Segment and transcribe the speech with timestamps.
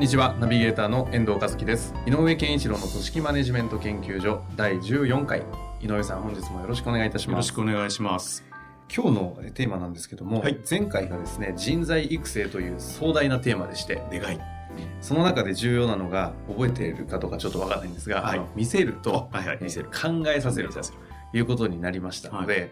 [0.00, 0.34] んにちは。
[0.40, 1.92] ナビゲーターの遠藤和樹です。
[2.06, 5.42] 井上健一郎の組織マネジメント研究所第14回。
[5.82, 7.32] 井上さん本日もよろしくお願いいたします。
[7.32, 8.42] よろしくお願いします。
[8.90, 14.02] 今日のテーマなんですけども、はい、前回がですね人材育成という壮大なテーマでして。
[14.10, 14.40] でかい。
[15.02, 19.90] その中で重要なのが覚えているかどうかちょっと分からないんですが、はい、見せると、はいはい、見せる。
[19.90, 20.80] 考えさせると
[21.34, 22.70] いうことになりましたので、はい、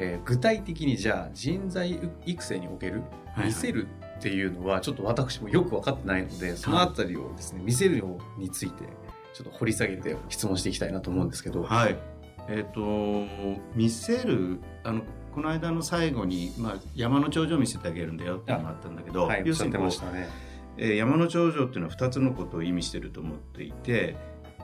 [0.00, 3.02] えー、具体的にじゃあ人材育成における
[3.38, 3.86] 見せる
[4.18, 8.84] っていうのはちょっと私もよく分かってないのでそのあたりをですね見せるようについて
[9.34, 11.62] ちょっと掘り下げて質問していきたいなと思うんですけど。
[11.62, 11.96] はい。
[12.48, 13.26] えっ、ー、と
[13.74, 15.02] 見せるあの
[15.34, 20.28] この間の最後に、まあ、山の頂上を見せてあげるんだよっていうのがあったんだけど、はい、要するにこう、ね、
[20.78, 24.16] えー、山の頂上っていうのは2つのことを意味してると思っていて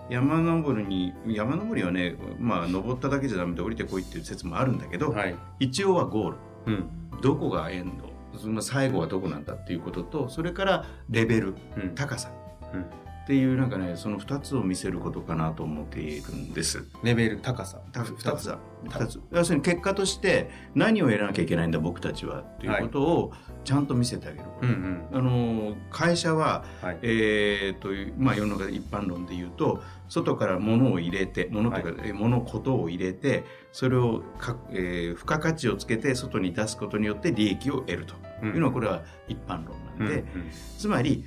[0.08, 6.36] 山登りに山登りはね、まあ、登っただけじゃダメで降りてこいっていう説もあるんだけど、はい、一応はゴール、
[6.66, 8.11] うん、どこがエンド？
[8.60, 12.30] 最後はどこなんだっていうこととそれからレベル、うん、高さ、
[12.72, 12.84] うん
[13.22, 16.84] っていうなんかねその2つを見せることかなと思っているんです。
[17.04, 17.78] レベル高さ。
[17.92, 18.48] 2つ。
[18.48, 19.20] だ2つ。
[19.30, 23.32] 要するに結果として何をやらなきゃいけないんだ僕たちはっていうことを
[23.64, 38.14] ちゃんと見せてあげる、はい、あの会社は、はい、えー、という、まあ、世の中一般論で言うと外から物を入れて物というか、はい、物ことを入れてそれをか、えー、付加価値をつけて外に出すことによって利益を得ると
[38.44, 41.24] いうのはこれは一般論なんで、うんうん、つまり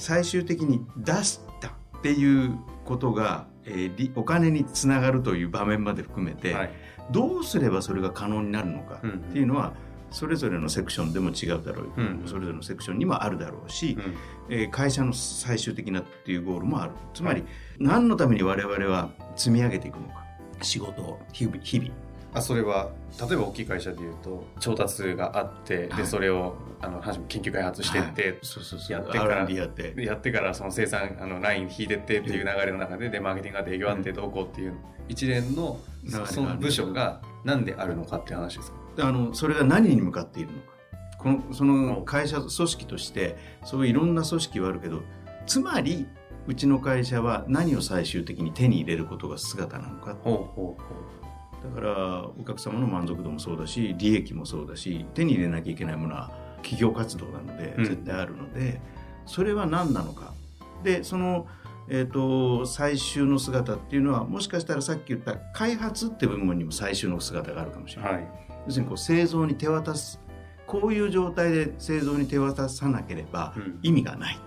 [0.00, 1.72] 最終的に出したっ
[2.02, 6.70] ていうことが、えー、お金につながるという場面まで含めて、はい、
[7.10, 9.74] どうすればそれが可能になるのかっていうのは、
[10.10, 13.96] それぞれのセクションでも違うだろう、うん、それぞれのセクションにもあるだろうし、
[14.48, 16.92] うん、えー、会社の最終的なっていうゴールもある。
[17.14, 20.24] つまり、はい、何のために我々は積み上げていくのか。
[20.62, 21.90] 仕事日々日々
[22.32, 28.38] あそれは例えば大きい会社でいうと調達があって、はい、でそれをあの研究開発してって、
[28.88, 29.94] やってからやって。
[29.98, 34.74] やってからその生産あのライン引いてってっていう流れの中ででマーケティングがあって営業あってどうこうっていう
[35.08, 35.80] 一連の
[36.26, 39.08] その部署が何であるのかっていう話ですか？
[39.08, 40.70] あのそれが何に向かっているのか。
[41.18, 45.02] このその会社組織としてそういういろんな組織はあるけど
[45.46, 46.06] つまり
[46.46, 50.76] うちの会社は何を最終的に手に入れることが姿なのかほうほうほう
[51.62, 56.30] だからお客様の満足度もそうだし利益もそうだし手に入れなきゃいけないものは
[56.62, 58.78] 企業活動なので絶対あるので、うん、
[59.26, 60.32] それは何なのか。
[60.82, 61.46] でその、
[61.88, 68.28] えーと、最終の姿っていうのはもしかしたらさっき言った開発って部分にも最終の姿があるかもしれない、はい、
[68.66, 70.18] 要するにこう製造に手渡す
[70.66, 74.38] こういう状態で製造に手渡さなければ意味がない、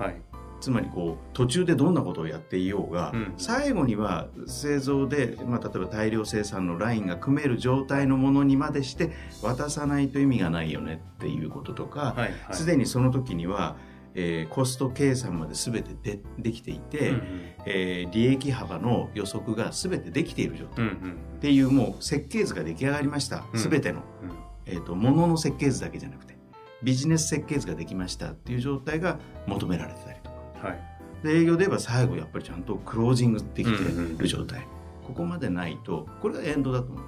[0.00, 0.31] うん、はい
[0.62, 9.10] つまりこう途中でどんなことをやっていようが、うん、最後には製造で、まあ、例えば大量生産のラインが組める状態のものにまでして
[9.42, 12.14] 渡さないと意味がないよねっていうこととか
[12.52, 12.78] すで、はい。
[12.78, 13.76] はい、にその時には、
[14.14, 24.30] えー、コスト計算まで全てでできていて、うんうん、えー、利益幅の予測が全てできている状態、うんうん、っていうもう設計図が出来上がりました、うん、全ての、うん、
[24.66, 26.38] えーと、ものの設計図だけじゃなくて
[26.84, 30.21] ビジネス設計図ができましたっていう状態が求められてたり
[30.62, 33.78] はい、で営業で言えば最後やっぱりちゃんとクロージングできて
[34.18, 37.02] る状態、うんうん、ここまでないとこれがエンドだと思う。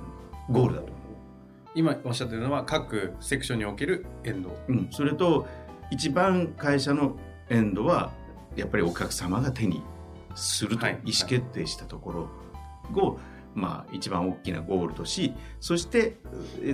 [0.50, 1.04] ゴールだと思う。
[1.74, 5.46] 今おっしゃってるのは各セクションにおけるエンド、うん、それと
[5.90, 7.16] 一番会社の
[7.48, 8.12] エンドは
[8.56, 9.82] やっぱりお客様が手に
[10.34, 12.28] すると意思決定したとこ
[12.92, 13.18] ろを、はい、
[13.54, 16.18] まあ、一番大きなゴールとしそして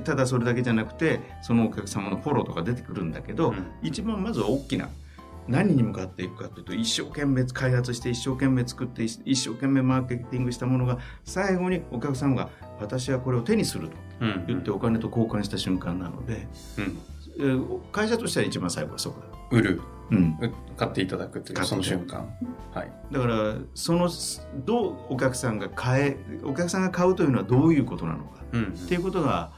[0.05, 4.89] ただそれだけじゃなくてそのお客様のフォローとか出てくるんだけど、うん、一番まず大きな
[5.49, 12.51] 何に向かっていくかというと一生懸命開発して一生懸命作って一生懸命マーケティングしたものが最後にお客さんが
[12.81, 13.97] 私はこれを手にすると
[14.47, 16.47] 言ってお金と交換した瞬間なので、
[17.39, 19.27] うん、会社としては一番最後はそこだ。
[19.51, 20.39] 売る、うん、
[20.77, 22.33] 買っていただくというその瞬間、
[22.73, 24.09] はい、だからその
[24.65, 29.51] どうお客さんが買えお客さんが買うというのはどういうことなのか、うん、っていうことが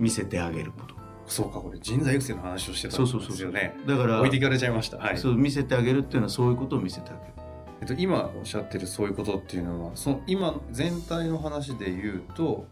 [0.00, 0.97] 見せてあげること
[1.28, 3.76] そうかこれ人材育成の話をしてたんですよね。
[3.86, 7.32] だから置いていかれちゃいました、はい、そう見せてあげるっていうのはそういうことを見せてあげる。
[7.80, 12.66] えっと、今おっしゃってるそういうことっていうのはその今全体の話で言うと、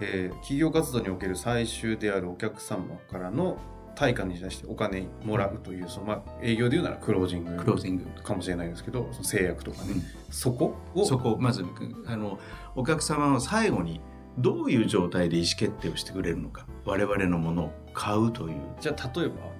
[0.00, 3.58] えー、企業活動における最終であるお客様からの
[3.96, 8.04] 対価に対してお金もらうというその、まあ、営業でいうならクロージングクロージング。
[8.22, 11.64] かもしれないですけどその制約とかね、うん、そこをそこまず
[12.06, 12.38] あの
[12.76, 14.00] お客様の最後に
[14.38, 18.56] どういう状態で意思決定をしてくれるのか我々のものを買うという。
[18.80, 19.56] じゃあ例えば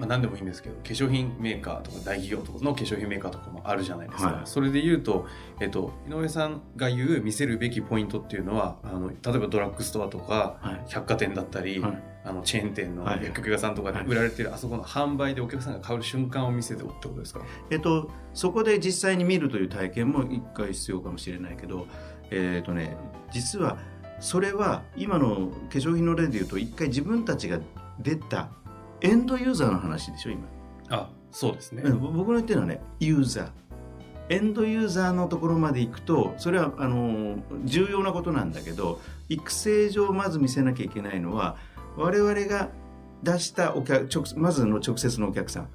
[0.00, 5.26] まあ、何でもいいんですけど化粧品メーカーとか大企業とかの化粧品メーカーとかもあるじゃないですか、はい、それで言うと、
[5.60, 21.86] えっと、井上さんが言う見せるべきポイントっていうのはあの例えばドラッグストアとか、百貨店だったり、はい、あのチェーン店の薬局屋さんとかで売られてる、あそこの販売でお客さんが買う瞬間を見せておってことですか、えっと、そこで実際に見るという体験も一回必要かもしれないけど、
[22.30, 22.96] えっとね、
[23.32, 23.78] 実は
[24.20, 27.58] それは今の化粧品の例で言うと一回自分たちが
[27.98, 28.50] 出た
[29.00, 30.46] エンドユーザーの話でしょ今。
[30.90, 31.82] あそうですね。
[31.82, 33.50] 僕の言ってるのはねユーザー。
[34.28, 41.56] エンドユーザーのところまで行くとそれはあの重要なことなんだけど育成上まず見せなきゃいけないのは
[41.96, 42.68] 我々が
[43.24, 45.68] 出したお客直まずの直接のお客さん。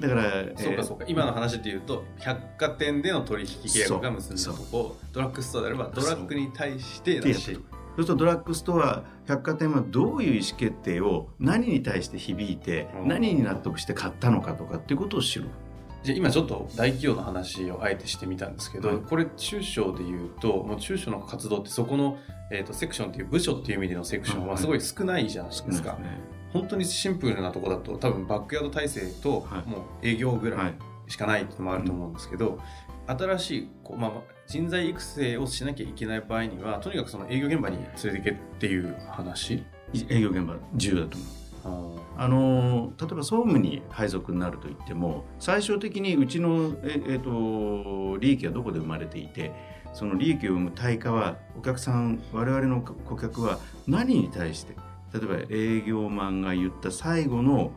[0.00, 0.24] だから、
[0.56, 7.58] そうかそうか、今の話でいうと百貨店での取引契約が結んだとこドラッグストアであればドラッグに対してだし
[7.96, 15.46] そうするとドラッグストア百貨店はどういう意思決定を何に対して響いて何に納得して買ったのかとかっていうことを知る。
[16.02, 22.18] じゃ今ちょっと大企業の話をあえてしてみたんですけど、はい、これ中小でいうともう中小の活動ってそこの、
[22.50, 26.20] えーと、セクションっていう部署っていう意味でのセクションはすごい少ないじゃないですか、はいね、
[26.52, 30.74] 本当にシンプルなとこだと多分バックヤード体制ともう営業ぐらい。
[31.08, 32.58] しかないっていうのもあると思うんですけど、
[33.06, 34.10] 新しいこう、まあ、
[34.46, 39.62] 人材育成をしなきゃいけない場合にはとにかくその営業現場に連れていけっていう話？
[40.08, 41.18] 営業現場重要だと
[41.64, 42.00] 思う。
[42.16, 49.52] あの例えば総務に配属になるといっても最終的にうちの、ええー、と利益はどこで生まれていて
[49.92, 54.76] その利益を生む対価はお客さん我々の顧客は何に対して？
[55.12, 57.70] 例えば営業マンが言った最後の、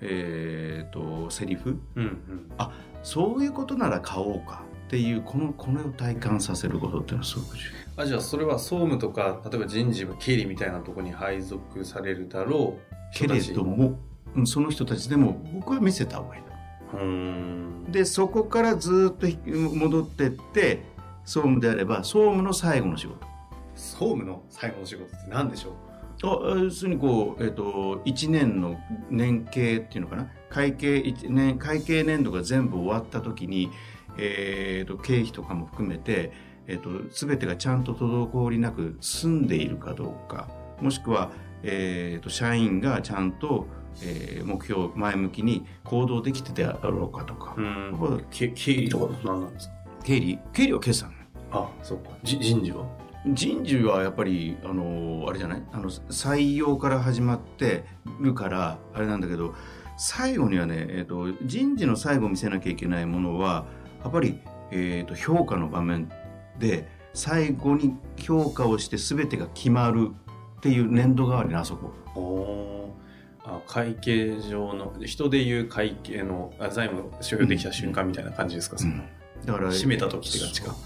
[0.00, 2.70] えーと、セリフ、うんうん、あ
[3.02, 4.62] そういうことなら買おうか
[4.92, 7.62] っていうこのこれを体感させることっていうのはすごく重
[7.96, 8.02] 要。
[8.02, 13.16] あじゃあそれは総務とか例えば人事部経理みたいなところに配属されるだろう。
[13.16, 13.98] けれども
[14.44, 16.42] その人たちでも僕は見せた方がいい
[16.92, 17.84] うん。
[17.90, 20.82] でそこからずっと戻ってって
[21.24, 23.26] 総務であれば総務の最後の仕事。
[23.74, 25.72] 総務の最後の仕事って何でしょう？
[26.24, 28.78] あ要するにこう、えーと、1年の
[29.08, 30.28] 年計っていうのかな？
[30.50, 33.70] 会計年会計年度が全部終わった時に
[34.18, 36.32] えーと、経費とかも含めて、
[36.66, 40.48] えーと、全てがちゃんと滞りなく済んでいるかどうか
[40.80, 41.30] もしくは、
[41.62, 43.66] えーと、社員がちゃんと、
[44.02, 47.56] えー、目標前向きに行動できてたろうかとか。
[48.30, 49.74] 経理とか何なんですか？
[50.04, 50.38] 経理。
[50.52, 51.14] 経理は決算。
[51.50, 52.10] あそうか。
[52.22, 52.86] 人事は？
[53.26, 55.62] 人事はやっぱりあのあれじゃない？
[55.72, 57.84] あの採用から始まって
[58.20, 59.54] るからあれなんだけど
[59.96, 63.66] 最後にはね、えーと人事の最後見せなきゃいけないものは
[64.02, 64.40] やっぱり、
[64.70, 66.10] えーと、評価の場面
[66.58, 70.10] で最後に評価をして全てが決まる
[70.58, 71.92] っていう年度代わりのあそこ。
[72.14, 72.94] お
[73.44, 79.02] あ会計上の人でいう会計の財務所有できた瞬間みたいな感じですか、うん、
[79.44, 80.76] だから締めた時って感じか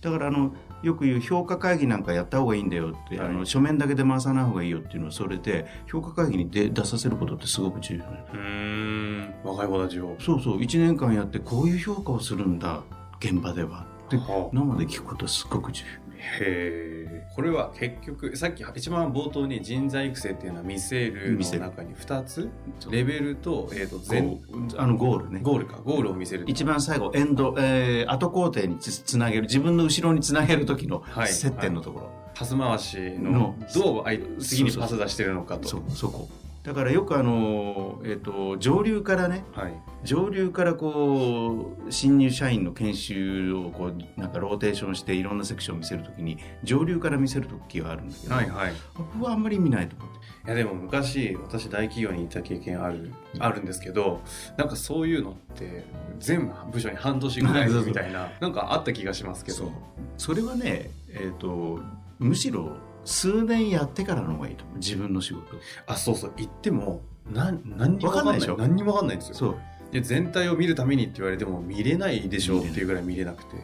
[0.00, 9.34] だからあのよく言う評価会議なんかやった方がいいんだよって、はい、あの書面だけで回さない方がいいよっていうのはそれで評価会議に出出させることってすごく重要うん。
[9.44, 10.16] 若い子たちを。
[10.20, 10.58] そうそう。
[10.58, 12.82] 1年間やってこういう評価をするんだ
[13.20, 13.86] 現場では。
[14.06, 14.16] って
[14.52, 16.08] 生で聞くことはすごく重要。
[16.18, 17.07] へえ
[17.38, 22.50] これは結局さっき一番冒頭に人材育成っていうのは見せるの中に2つ
[22.90, 24.40] レベルと,、えーと、全
[24.76, 25.38] あのゴールね。
[25.40, 25.76] ゴールか。
[25.84, 26.42] ゴールを見せる。
[26.48, 29.42] 一番最後エンド、えー、後工程につつなげる。
[29.42, 32.14] 自分の後ろにつなげる時の接点のところ、はい。
[32.16, 35.68] はい、パス回しのどう次にパス出してるのかと。
[35.68, 36.28] そそこ
[36.68, 39.72] だからよくあの、えーと、上流からね、はい、
[40.04, 50.18] 上流からこう新入社員の研修をこうなんかローテーションしていろんなセクションを見せるときに上流から見せる時があるんだけど、はいはい、僕はあんまり見ないと思って。
[50.18, 54.20] いやでも昔私大企業にいた経験あるあるんですけど
[54.58, 55.86] なんかそういうのって
[56.18, 59.72] 全部署に半年ぐらいみたいななんかあった気がしますけど。
[60.18, 61.80] それはね、えーと
[62.18, 62.76] むしろ
[63.08, 64.76] 数年やってからの方がいいと思う。
[64.78, 65.44] 自分の仕事。
[65.86, 66.32] あそうそう。
[66.36, 68.56] 言っても何何にも分かんないでしょ？
[68.56, 69.34] 何にも分かんないんですよ。
[69.34, 69.56] そう。
[69.90, 73.56] で全体を見るためにって言われても見れないでしょうっていうぐらい見れなくて。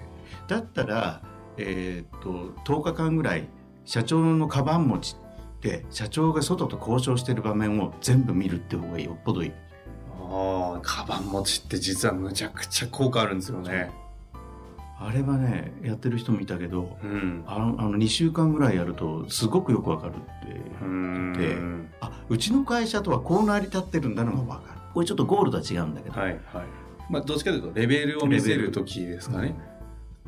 [0.48, 1.22] だったら
[1.58, 3.46] えー、っと10日間ぐらい
[3.84, 5.16] 社長のカバン持ち
[5.58, 9.52] って社長が外と交渉してる場面を全部見るって方がよっぽどいい。
[10.26, 13.90] ああカバン持ちって実はむちゃくちゃ効果あるんですよね
[15.06, 21.56] あれはねやってる人もいたけど、うん、あのあの2週間ぐらいやるとすごくよくわかるって言って
[22.00, 24.80] あうちの会社とはこう成り立ってるんだのが分かる。
[24.94, 26.40] これちょっとゴールとは違うんだけど、はいはい。
[27.10, 29.54] まあ、どっちかというとレベルを見せる時ですかね、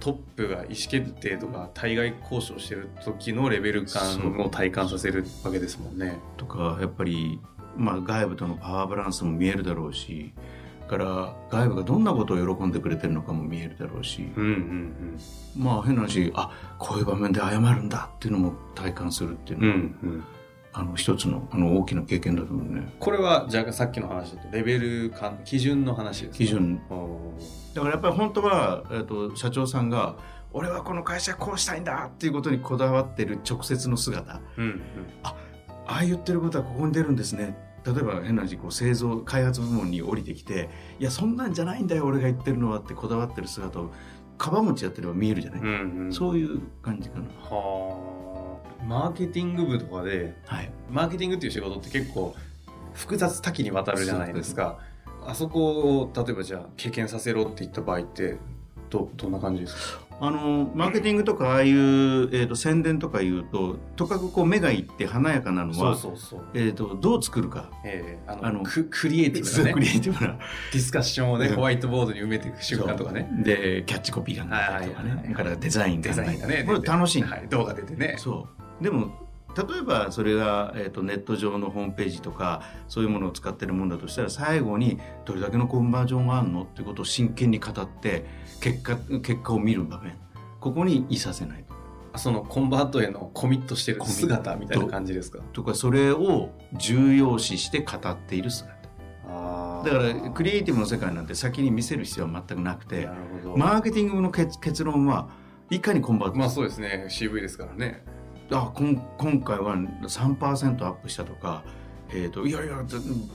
[0.01, 6.19] トップが意思決定とか対外交渉してる時のレベル感を体感させるわけですもんね。
[6.37, 7.41] とかやっぱり、
[7.77, 10.35] まあ、外部とのパワーバランスも見えるだろうし
[10.87, 15.19] から外部がどんなことを喜んでくれてるのかも見えるだろうし、うんうんうん、
[15.57, 20.25] まあ変な話あこういう場面で謝るんだっていうのも体感するっていうのは、うんうん。
[20.79, 22.95] あの一つのあの大きな経験だと思うね。
[23.01, 26.83] これはじゃあさっきの話だとレベル感基準の話ですか基準。
[27.75, 30.17] だからやっぱり本当は、えーと、社長さんが
[30.53, 34.83] 俺はこの会社こうしたいんだっていうことにこだわってる直接の姿、うんうん、
[35.23, 35.35] あ
[35.87, 43.93] ああ言ってることはここに出るんですね例えば変な話こう製造開発部門に降りてきていやそんなんじゃないんだよ俺が言ってるのはってこだわってる姿を
[44.39, 47.25] かば餅やってれば見えるじゃない、うんうん、そういう感じかな。
[47.49, 47.97] は
[48.81, 48.85] あ。
[48.85, 52.35] マーケティング部とかで、はい、マーケティングっていう仕事って結構
[52.93, 54.79] 複雑多岐にわたるじゃないですか。
[55.27, 58.37] あそこを例えばじゃあ経験させろって言った場合って
[58.91, 60.06] どどんな感じですか？
[60.19, 70.39] あのマーケティングとかああいう、えーと、宣伝とか言うととかくこう目がいって華やかなのはそうそうそう、えーと、どう作るか、えー、あのククリエイティブな、ね、クリエイティブな。
[70.73, 73.29] ディスカッションをね、ホワイトボードに埋めていく瞬間とかね。
[73.43, 78.17] でキャッチコピーがあったりとかね、はい、からデザインデザインがねこれ楽しい、はい、動画出てね。
[78.19, 78.49] そ
[78.81, 78.83] う。
[78.83, 79.26] でも
[79.57, 88.27] 例えばそれが、えーと、ネット上のホームページとかそういうものを使ってるもんだとしたら最後にどれだけのコンバージョンがあるのっていうことを真剣に語って
[88.61, 90.13] 結果結果を見る場面
[90.61, 91.65] ここにいさせない
[92.17, 95.41] そのコンバートへのコミットしてる姿みたいな感じですか？
[95.53, 98.75] とかそれを重要視して語っている姿。
[99.85, 103.09] だからクリエイティブの世界なんて先に見せる必要は全くなくて
[103.55, 105.29] マーケティングの結論は
[105.71, 107.07] いかにコンバートまあそうですね。
[107.11, 108.03] CV ですからね
[108.51, 111.65] あこん今回は3%アップしたとか、
[112.11, 112.85] えーと、いやいや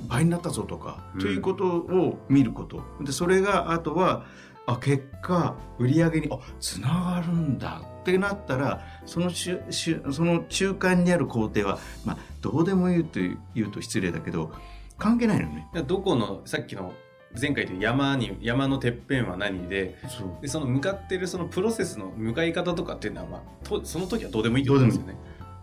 [0.07, 4.25] 倍になったぞとか、うん、ということを見ることでそれがあとは
[4.65, 13.19] あ結果売り上げにあつながるんだってなったらそのししその中間にある工程は、まあ、どうでも言うと
[13.53, 14.51] 言うと失礼だけど
[14.97, 15.67] 関係ないのね。
[15.87, 16.93] どこのさっきの
[17.39, 25.15] 前回で山に山のてっぺんは何でそでその向かってるそのプロセスの向かい方とかっていうのは、まあ、とその時はどうでもいいってことですよね。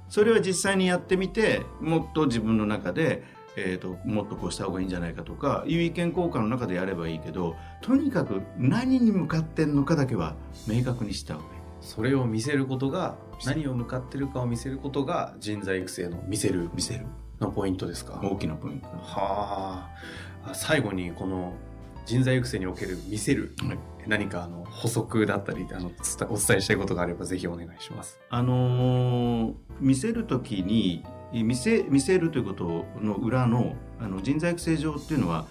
[0.08, 3.24] それは実際にやってみてもっと自分の中で、
[3.56, 10.34] えーと、もっとこうした方がいいんじゃないかとかいう意見交換の中でやればいいけどとにかく何に向かってんのかだけは
[10.66, 11.58] 明確にした方がいい。
[11.80, 17.06] それを見せることが何を向かってるかを見せることが人材育成の見せる見せる
[17.40, 18.20] のポイントですか？
[18.22, 18.88] 大きなポイント。
[18.88, 19.88] は
[20.44, 20.54] あ。
[20.54, 21.54] 最後にこの
[22.06, 25.90] 人材育成における見せる、はい、何かあの補足だったりあの
[26.30, 28.18] お伝えしたいことがあればぜひお願いします。
[28.30, 35.46] あのー、見せる時に見せ見せるということの裏のあの人材育成上っていうのは、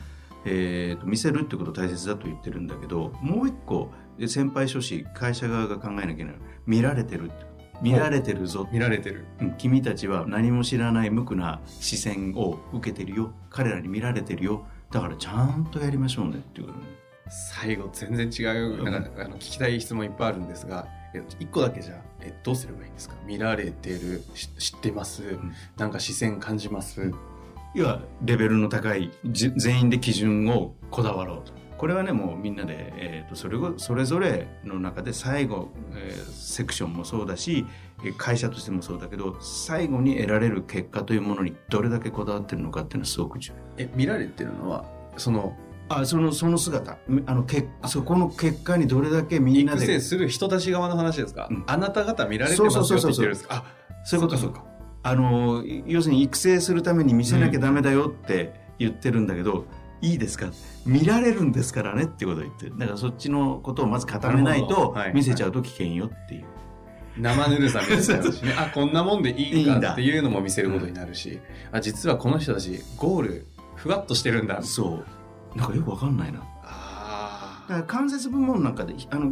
[0.45, 3.91] えーと、見せるってこと大切だと言ってるんだけどもう一個
[4.27, 7.29] 先輩書士会社側が考えなきゃいけない見られてる
[7.81, 8.67] 見られてるぞ。
[8.71, 13.33] 見られてる、うん、君たちは何も知らない無垢な視線を受けてるよ。
[13.49, 14.65] 彼らに見られてるよ。
[14.91, 16.85] だからちゃんとやりましょうねっていうことね。
[17.29, 18.89] 最後全然違う。
[18.89, 20.87] なんか、あの聞きたい質問いっぱいあるんですが
[21.39, 23.15] 一個だけじゃえどうすればいいんですか？
[23.25, 24.23] 見られてる
[24.57, 27.11] 知ってます、うん、なんか視線感じます、
[27.75, 37.65] 要はレベルの高い全員で基準をこだわろうとこれはねもうみんなで、えーと、それそれぞれの中で最後、えー、セクションもそうだし
[38.17, 43.55] 会社としてもそうだけど最後に得られる結果というものにどれだけこだわってるのかっていうのはすごく重要。
[43.77, 44.85] え見られてるのは
[45.17, 45.55] その
[45.89, 46.97] あそのその姿。
[47.25, 53.63] あのけそこの結果にどれだけみんなで育成する人たち側の話ですか、うん、あなた方見られてますよって言ってるんですか？
[54.03, 54.65] そういうことそうか。
[55.03, 59.65] あの要するに育成するために見せなきゃダメだよって言ってるんだけど、うん、
[60.01, 60.51] いいですか？
[60.85, 62.77] 見られるんですからねってことを言ってる。
[62.77, 66.45] だからそっちのことをまず固めないと見せちゃうと危険よっていう。
[67.17, 68.53] 生ぬるさ見せちゃうしね。
[68.57, 69.93] あこんなもんでいいんだ。
[69.93, 71.39] っていうのも見せることになるし、
[71.71, 74.61] あ実はこの人たちゴールふわっとしてるんだ。
[74.61, 75.03] そ
[75.55, 75.57] う。
[75.57, 76.39] なんかよくわかんないな。
[76.39, 79.31] だから関節部門なんかであの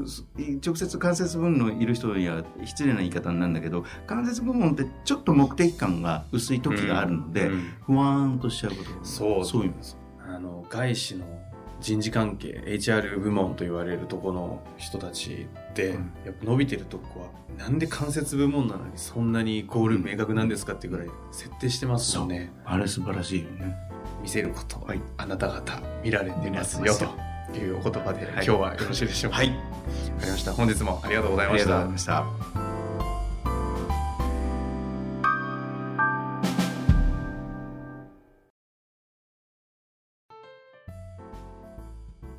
[0.65, 9.45] 直接関節部門のいる人には失礼な言い方なんだけど関節部門ってちょっと目的感が薄い時があるので、うんうん、不安としちゃうことそう。
[9.45, 9.73] そういう
[10.27, 11.25] あの外資の
[11.79, 17.27] 人事関係 HR 部門と言われるとこの人たちで、うん、やっぱ伸びてるとこは
[17.57, 23.75] なんで関節部門なのにそんなにゴール明確なんですかっていうぐらい設定してますもんね、あれ素晴らしいよね。
[24.21, 26.93] 見せること、はい、あなた方見られてますよ。
[27.53, 29.37] というお言葉で、はい、今日はよろしいでしょうか。
[29.37, 29.49] はい。
[29.49, 30.53] わかりました。
[30.53, 31.81] 本日もありがとうございました。
[31.81, 32.64] ありがとうございました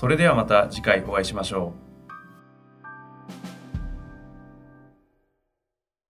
[0.00, 1.89] それではまた次回お会いしましょう。